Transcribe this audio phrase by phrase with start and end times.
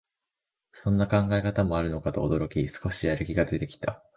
[0.73, 4.03] そんな考え方もあるのかと驚き、少しやる気出てきた